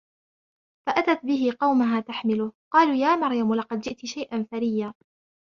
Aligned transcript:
فَأَتَتْ 0.87 1.25
بِهِ 1.25 1.55
قَوْمَهَا 1.61 1.99
تَحْمِلُهُ 2.01 2.51
قَالُوا 2.73 2.93
يَا 2.95 3.15
مَرْيَمُ 3.15 3.53
لَقَدْ 3.53 3.79
جِئْتِ 3.81 4.05
شَيْئًا 4.05 4.43
فَرِيًّا 4.51 4.93